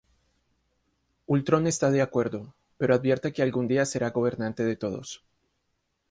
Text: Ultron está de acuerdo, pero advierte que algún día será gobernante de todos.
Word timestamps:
Ultron 1.27 1.67
está 1.67 1.91
de 1.91 2.01
acuerdo, 2.01 2.55
pero 2.79 2.95
advierte 2.95 3.31
que 3.33 3.43
algún 3.43 3.67
día 3.67 3.85
será 3.85 4.09
gobernante 4.09 4.63
de 4.65 4.75
todos. 4.75 5.23